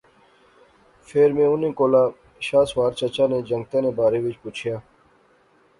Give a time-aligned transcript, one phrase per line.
[1.07, 2.03] فیر میں انیں کولا
[2.47, 4.77] شاہ سوار چچا نے جنگتے نے بارے وچ پچھیا